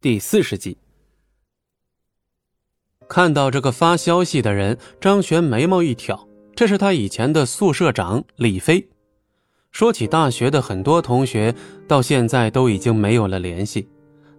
[0.00, 0.78] 第四十集。
[3.08, 8.88] 看到这个发消息的人，张璇眉毛一挑，这是他以前的宿舍长李飞。
[9.72, 11.52] 说起大学的很多同学，
[11.88, 13.88] 到现在都已经没有了联系。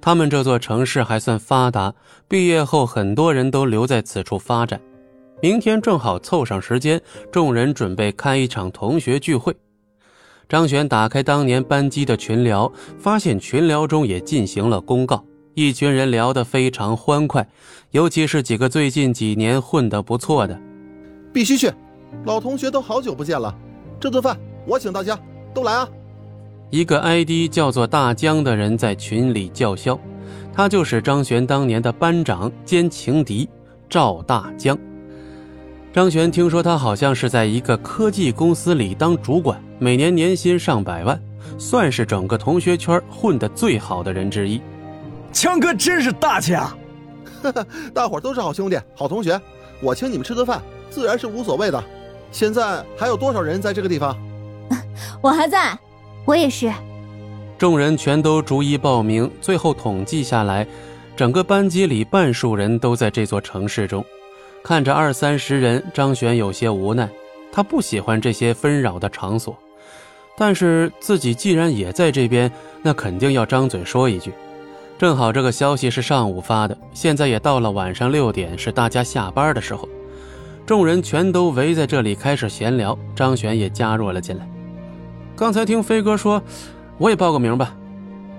[0.00, 1.92] 他们这座城市还算发达，
[2.28, 4.80] 毕业后很多人都留在此处发展。
[5.42, 7.02] 明天正好凑上时间，
[7.32, 9.56] 众人准备开一场同学聚会。
[10.48, 15.24] 张璇打开当年班级的群聊，发现群聊中也进行了公告，
[15.58, 17.44] 一群人聊得非常欢快，
[17.90, 20.56] 尤其是几个最近几年混得不错的，
[21.32, 21.68] 必须去，
[22.24, 23.52] 老同学都好久不见了，
[23.98, 25.18] 这顿饭我请大家
[25.52, 25.88] 都来啊！
[26.70, 29.98] 一个 ID 叫做大江的人在群里叫嚣，
[30.54, 33.48] 他就是张璇当年的班长兼情敌
[33.90, 34.78] 赵大江。
[35.92, 41.20] 张璇听说他好像是在一个科技公司里当主管，每年年薪上百万，
[41.58, 44.62] 算是整个同学圈混得最好的人之一。
[45.32, 46.76] 江哥真是大气啊！
[47.94, 49.40] 大伙都是好兄弟、好同学，
[49.80, 51.82] 我请你们吃顿饭，自然是无所谓的。
[52.32, 54.16] 现在还有多少人在这个地方？
[55.22, 55.78] 我还在。
[56.24, 56.70] 我也是，
[57.56, 60.66] 众人全都逐一报名，最后统计下来，
[61.16, 64.04] 整个班级里半数人都在这座城市中。
[64.62, 67.08] 看着二三十人，张璇有些无奈。
[67.50, 69.56] 他不喜欢这些纷扰的场所，
[70.36, 74.32] 但是自己既然也在这边，那肯定要张嘴说一句。
[74.98, 79.88] 正好这个消息是上午发的，现在也到了晚上六点，是大家下班的时候。
[80.66, 84.46] 众人全都围在这里开始闲聊，张璇也加入了进来。
[85.36, 86.42] 刚才听飞哥说，
[86.98, 87.72] 我也报个名吧。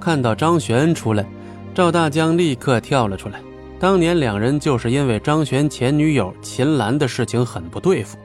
[0.02, 1.26] 看到张璇出来，
[1.74, 3.40] 赵大江立刻跳了出来。
[3.80, 8.18] 当年两人就是因为张璇前女友秦岚的事情很不对付，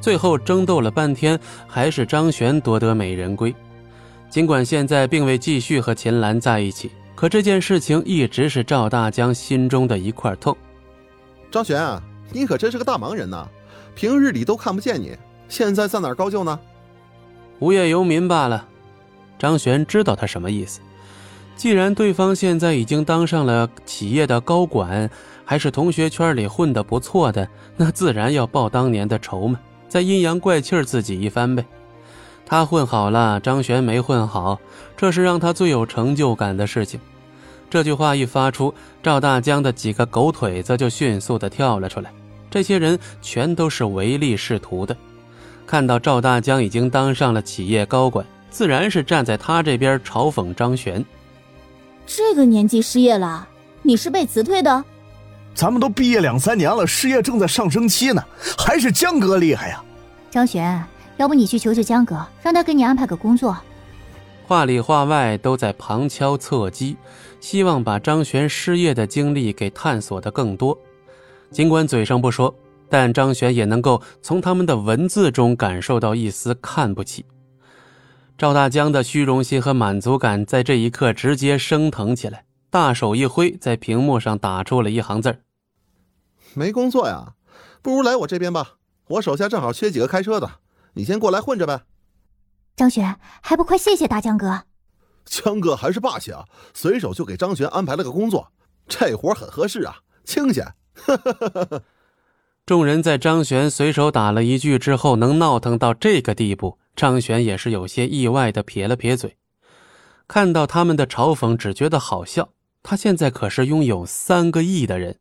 [0.00, 3.52] 最后争斗了半天，还是张璇夺得美人归。
[4.30, 10.56] 尽管现在并未继续和秦岚在一起，可这件事情一直是赵大江心中的一块痛。
[11.50, 13.46] 张璇啊，你可真是个大忙人呐，
[13.94, 15.16] 平日里都看不见你，
[15.48, 16.58] 现在在哪儿高就呢？
[17.58, 18.66] 无业游民罢了，
[19.38, 20.80] 张璇知道他什么意思。
[21.54, 25.08] 既然对方现在已经当上了企业的高管，
[25.44, 31.64] 还是同学圈里混得不错的，那自然要报当年的仇嘛，再阴阳怪气自己一番呗。
[32.46, 34.58] 他混好了，张璇没混好，
[34.96, 36.98] 这是让他最有成就感的事情。
[37.72, 42.12] 这句话一发出，赵大江的几个狗腿子就迅速的跳了出来。
[42.50, 44.94] 这些人全都是唯利是图的。
[45.66, 51.02] 看到赵大江已经当上了企业高管，自然是站在他这边嘲讽张璇。
[52.06, 53.48] 这个年纪失业了，
[53.80, 54.84] 你是被辞退的？
[55.54, 58.22] 咱们都毕业两三年了，失业正在上升期呢，
[58.58, 59.82] 还是江哥厉害呀！
[60.30, 60.84] 张璇，
[61.16, 63.56] 要不你去求求江哥，让他给你安排个工作。
[64.52, 66.94] 话里话外都在旁敲侧击，
[67.40, 70.78] 希望把张璇失业的经历给探索的更多。
[71.50, 72.54] 尽管嘴上不说。
[72.86, 77.24] 但张璇也能够从他们的文字中感受到一丝看不起。
[78.36, 85.38] 赵大江的虚荣心和满足感在这一刻直接升腾起来，大手一挥，在屏幕上打出了一行字
[86.52, 87.32] 没工作呀，
[87.80, 88.74] 不如来我这边吧，
[89.06, 90.50] 我手下正好缺几个开车的，
[90.92, 91.84] 你先过来混着呗。”
[92.74, 94.62] 张璇，还不快谢谢大江哥！
[95.24, 96.44] 江哥还是霸气啊，
[96.74, 98.52] 随手就给张璇安排了个工作，
[98.88, 100.74] 这活很合适啊，清闲。
[102.64, 109.36] 众人在张璇随手打了一句之后，能闹腾到这个地步，张璇也是有些意外的撇了撇嘴。
[110.26, 112.50] 看到他们的嘲讽，只觉得好笑。
[112.82, 115.18] 他现在可是拥有三个亿的人，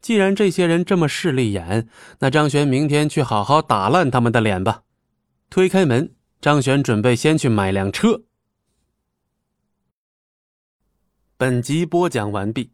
[0.00, 1.88] 既然这些人这么势利眼，
[2.20, 4.82] 那张璇明天去好好打烂他们的脸吧。
[5.50, 6.15] 推开门，
[6.46, 8.22] 张璇准备先去买辆车。
[11.36, 12.70] 本集播讲完毕，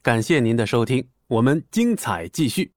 [0.00, 2.72] 感谢您的收听，我们精彩继续。